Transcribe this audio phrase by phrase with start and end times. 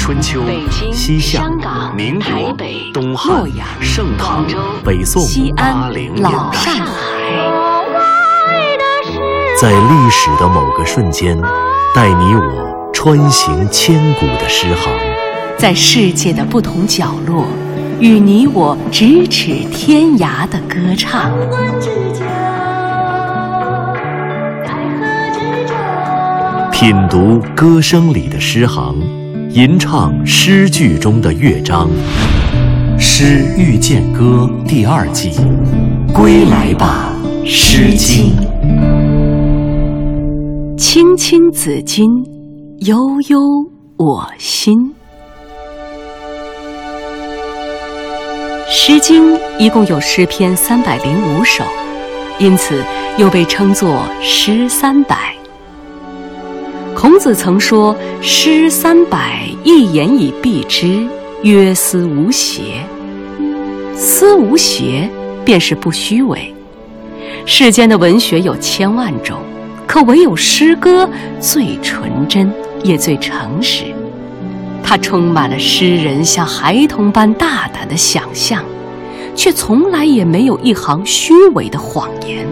[0.00, 0.42] 春秋、
[0.90, 1.44] 西夏、
[1.94, 2.56] 民国、
[2.92, 3.44] 东汉、
[3.82, 4.46] 盛唐、
[4.82, 7.12] 北宋、西安、老上海，
[9.60, 11.38] 在历史的某个瞬间，
[11.94, 14.90] 带你我穿行千古的诗行；
[15.58, 17.44] 在世界的不同角落，
[18.00, 21.30] 与你我咫尺天涯的歌唱。
[26.72, 28.96] 品读歌声里的诗行，
[29.52, 31.90] 吟唱诗句中的乐章，
[33.00, 35.32] 《诗遇见歌》第二季，
[36.14, 37.12] 归来吧，
[37.44, 38.32] 《诗经》。
[40.78, 42.24] 青青子衿，
[42.86, 43.40] 悠悠
[43.96, 44.94] 我心。
[48.70, 51.64] 《诗经》一共有诗篇三百零五首，
[52.38, 52.84] 因此
[53.18, 55.34] 又被称作“诗三百”。
[57.00, 61.02] 孔子曾说：“诗三百，一言以蔽之，
[61.42, 62.84] 曰思无邪。
[63.94, 65.08] 思无邪，
[65.42, 66.54] 便是不虚伪。
[67.46, 69.38] 世间的文学有千万种，
[69.86, 71.08] 可唯有诗歌
[71.40, 72.52] 最纯真，
[72.84, 73.84] 也最诚实。
[74.82, 78.62] 它充满了诗人像孩童般大胆的想象，
[79.34, 82.46] 却从来也没有一行虚伪的谎言。”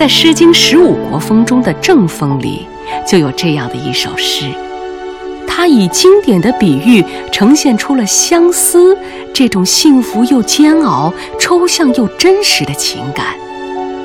[0.00, 2.66] 在《诗经》十五国风中的正风里，
[3.06, 4.46] 就有这样的一首诗。
[5.46, 8.96] 它以经典的比喻呈现出了相思
[9.34, 13.26] 这种幸福又煎熬、抽象又真实的情感，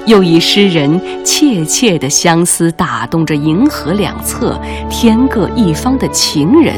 [0.05, 6.73] 又以诗人切切的相思打动着银河两侧天各一方的情人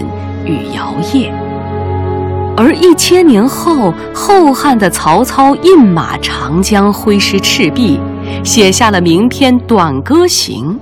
[0.46, 1.32] 与摇曳。
[2.56, 8.00] 而一千年后，后汉的曹操饮马长江，挥师赤壁。
[8.44, 10.80] 写下了名篇《短歌行》，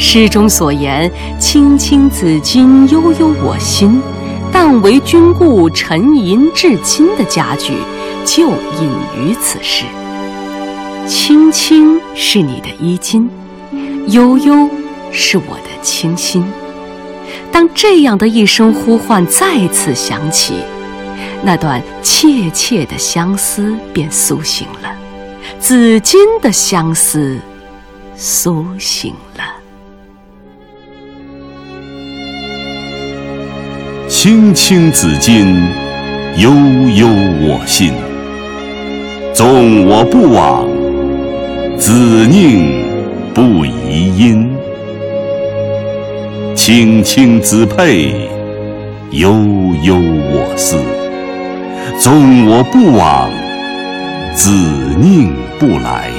[0.00, 4.00] 诗中所言“青青子衿，悠悠我心”，
[4.52, 7.72] 但为君故，沉吟至今的佳句，
[8.24, 9.84] 就隐于此诗。
[11.06, 13.28] 青青是你的衣襟，
[14.08, 14.68] 悠悠
[15.10, 16.44] 是我的清心。
[17.52, 20.54] 当这样的一声呼唤再次响起，
[21.42, 25.03] 那段切切的相思便苏醒了。
[25.66, 27.38] 紫金的相思
[28.14, 29.42] 苏醒了，
[34.06, 35.56] 青青子衿，
[36.36, 37.94] 悠悠我心。
[39.32, 40.68] 纵我不往，
[41.78, 41.94] 子
[42.26, 42.84] 宁
[43.32, 44.54] 不疑音。
[46.54, 48.28] 青青子佩，
[49.12, 49.30] 悠
[49.82, 50.76] 悠我思。
[51.98, 53.30] 纵我不往，
[54.34, 54.50] 子
[55.00, 55.32] 宁。
[55.66, 56.10] 不来，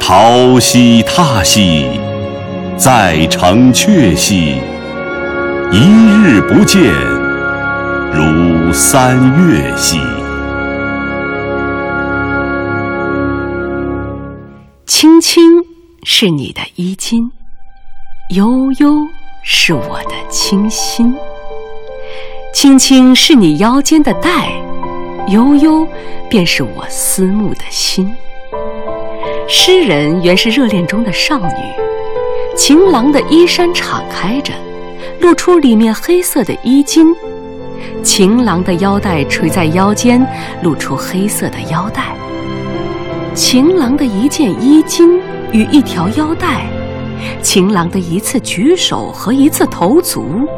[0.00, 1.86] 桃兮踏兮，
[2.76, 4.56] 在城阙兮。
[5.70, 5.78] 一
[6.24, 6.92] 日不见，
[8.12, 10.00] 如三月兮。
[14.84, 15.64] 青青
[16.02, 17.30] 是你的衣襟，
[18.30, 19.06] 悠悠
[19.44, 21.14] 是我的清心。
[22.52, 24.50] 青青是你腰间的带。
[25.30, 25.86] 悠悠，
[26.28, 28.12] 便是我思慕的心。
[29.48, 31.54] 诗人原是热恋中的少女，
[32.56, 34.52] 情郎的衣衫敞开着，
[35.20, 37.06] 露出里面黑色的衣襟；
[38.02, 40.20] 情郎的腰带垂在腰间，
[40.62, 42.12] 露出黑色的腰带。
[43.32, 45.20] 情郎的一件衣襟
[45.52, 46.66] 与一条腰带，
[47.40, 50.48] 情郎的一次举手和一次投足。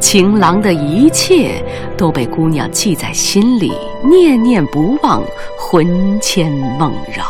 [0.00, 1.62] 情郎的一切
[1.96, 3.72] 都被姑娘记在心里，
[4.02, 5.22] 念念不忘，
[5.58, 7.24] 魂牵梦绕。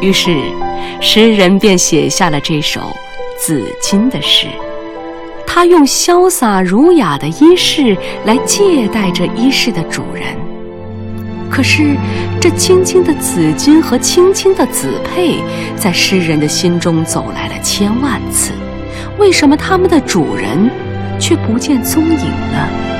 [0.00, 0.36] 于是，
[1.00, 2.80] 诗人便写下了这首
[3.38, 4.46] 《紫金》的诗。
[5.46, 10.24] 他用潇洒儒雅的衣饰来借待着衣饰的主人。
[11.50, 11.96] 可是，
[12.40, 15.38] 这青青的紫金和青青的紫佩，
[15.76, 18.52] 在诗人的心中走来了千万次。
[19.18, 20.70] 为什么他们的主人？
[21.16, 22.93] 却不见踪影呢。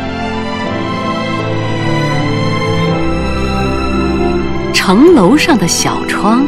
[4.86, 6.46] 城楼上的小窗，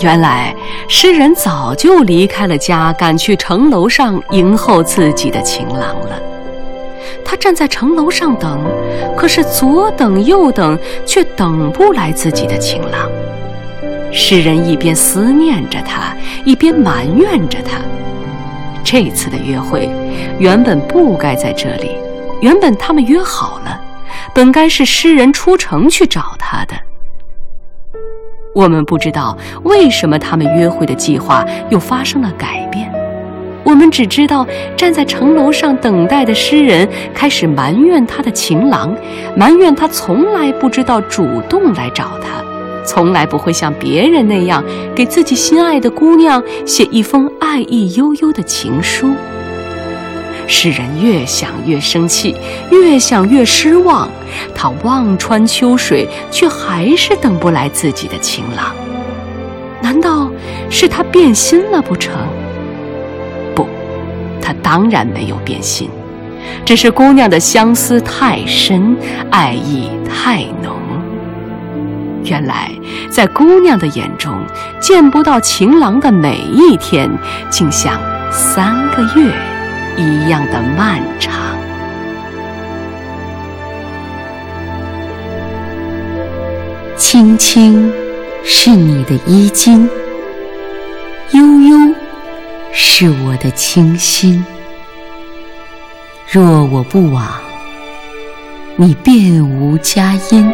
[0.00, 0.56] 原来
[0.88, 6.18] 诗人早就离开了家，赶去城楼上迎候自己的情郎了。
[7.22, 8.58] 他站在城楼上等，
[9.14, 13.10] 可是左等右等，却等不来自己的情郎。
[14.10, 17.76] 诗人一边思念着他，一边埋怨着他。
[18.82, 19.90] 这次的约会
[20.38, 21.90] 原本不该在这里，
[22.40, 23.78] 原本他们约好了，
[24.34, 26.74] 本该是诗人出城去找他的。
[28.54, 32.88] 我们不知道为什么他们约会的计划又发生了改变，
[33.64, 34.46] 我们只知道
[34.76, 38.96] 站在城楼上等待的诗人开始埋怨他的情郎，
[39.36, 42.44] 埋怨他从来不知道主动来找他，
[42.86, 44.62] 从来不会像别人那样
[44.94, 49.10] 给自己心爱的姑娘写一封爱意悠悠的情书。
[50.46, 52.36] 诗人越想越生气，
[52.70, 54.08] 越想越失望，
[54.54, 58.74] 他望穿秋水，却还是等不来自己的情郎。
[59.80, 60.30] 难道
[60.70, 62.14] 是他变心了不成？
[63.54, 63.68] 不，
[64.40, 65.90] 他当然没有变心，
[66.64, 68.96] 只是姑娘的相思太深，
[69.30, 70.74] 爱意太浓。
[72.24, 72.70] 原来，
[73.10, 74.32] 在姑娘的眼中，
[74.80, 77.10] 见不到情郎的每一天，
[77.50, 78.00] 竟像
[78.30, 79.30] 三个月
[79.96, 81.56] 一样的漫长。
[86.96, 87.92] 青青
[88.44, 89.88] 是你的衣襟，
[91.32, 91.94] 悠悠
[92.72, 94.44] 是我的清心。
[96.30, 97.26] 若我不往，
[98.76, 100.52] 你便无佳音。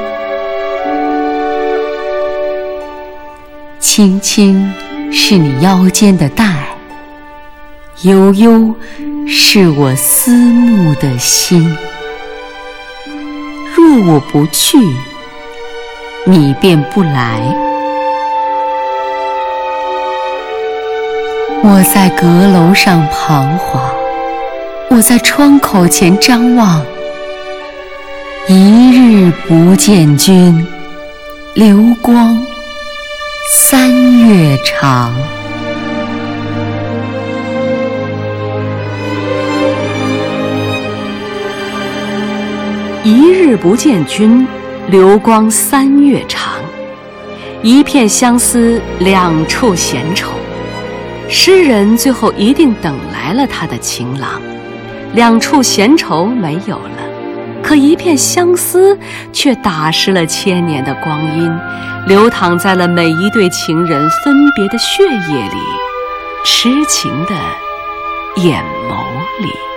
[3.78, 4.70] 青青
[5.10, 6.66] 是你腰间的带，
[8.02, 8.75] 悠悠
[9.26, 11.76] 是我思慕的心。
[13.75, 14.78] 若我不去，
[16.25, 17.40] 你便不来。
[21.62, 23.82] 我在阁楼上彷徨，
[24.88, 26.84] 我在窗口前张望。
[28.49, 30.66] 一日不见君，
[31.55, 32.43] 流光
[33.49, 33.90] 三
[34.28, 35.14] 月长。
[43.02, 44.47] 一日不见君，
[44.88, 46.52] 流光三月长。
[47.62, 50.32] 一片相思，两处闲愁。
[51.26, 54.43] 诗人最后一定等来了他的情郎，
[55.14, 58.99] 两处闲愁没有了，可一片相思
[59.32, 61.58] 却打湿了千年的光阴，
[62.06, 65.56] 流淌在了每一对情人分别的血液里，
[66.44, 67.35] 痴情的
[68.43, 69.69] 眼眸里。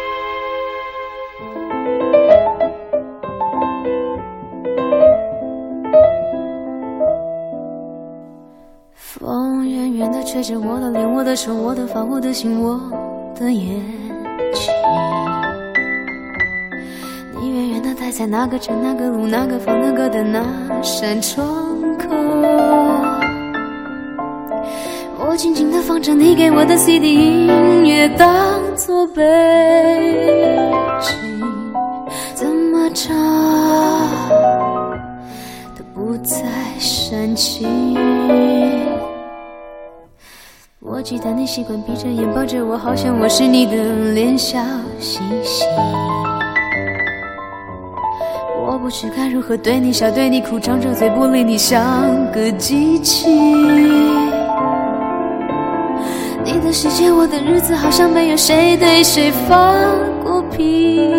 [10.43, 12.77] 着我的脸，我的手，我的发，我的心，我
[13.39, 13.81] 的眼
[14.53, 14.73] 睛。
[17.39, 20.43] 你远远地待在那个城、那个路、那个房、那个的那
[20.81, 21.47] 扇窗
[21.97, 22.07] 口。
[25.17, 28.27] 我静静地放着你给我的 CD 音乐，当
[28.75, 29.23] 作背
[31.01, 31.17] 景，
[32.35, 33.15] 怎么唱
[35.75, 36.37] 都不再
[36.77, 37.97] 煽情。
[41.03, 44.57] 记得你习惯闭着眼抱着我，好像我是你的脸笑
[44.99, 45.65] 嘻嘻。
[48.65, 51.83] 我不知该如何对你笑，对你哭，张着嘴不理你，像
[52.31, 53.29] 个机器。
[56.45, 59.73] 你的世界，我的日子，好像没有谁对谁发
[60.23, 61.11] 过脾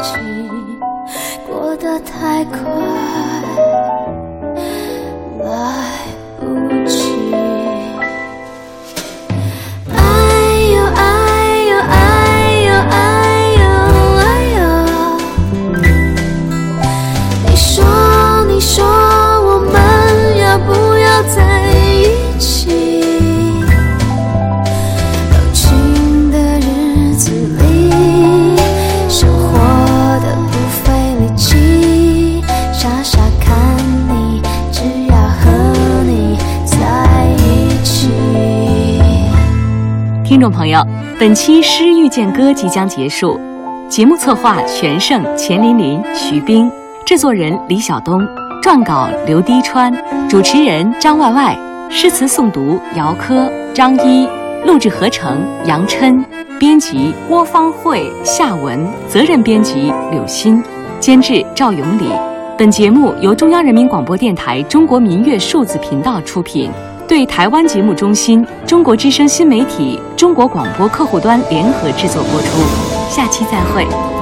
[0.00, 0.14] 气，
[1.50, 2.58] 过得太快，
[40.28, 40.86] 听众朋友，
[41.18, 43.40] 本期《诗遇见歌》即将结束，
[43.88, 46.70] 节目策划全胜、钱琳琳、徐冰，
[47.06, 48.20] 制作人李晓东，
[48.62, 49.90] 撰稿刘滴川，
[50.28, 51.58] 主持人张外外，
[51.88, 54.28] 诗词诵读姚科、张一，
[54.66, 56.22] 录制合成杨琛，
[56.60, 60.62] 编辑郭芳慧、夏文，责任编辑柳鑫，
[61.00, 62.04] 监制赵永礼。
[62.58, 66.70] 本节目由中央人民广播电台中国民乐数字频道出品。
[67.08, 72.46] 对台湾节目中心、中国之声新媒体、中国广播客户端联合制作播出。
[73.08, 74.17] 下期再会。